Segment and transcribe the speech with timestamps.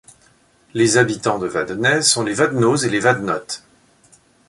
[0.73, 3.61] Les habitants de Vadenay sont les Vadenots et les Vadenottes.